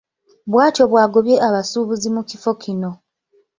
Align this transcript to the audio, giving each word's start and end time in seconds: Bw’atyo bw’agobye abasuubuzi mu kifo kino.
Bw’atyo 0.51 0.83
bw’agobye 0.91 1.35
abasuubuzi 1.47 2.07
mu 2.15 2.21
kifo 2.29 2.51
kino. 2.61 2.89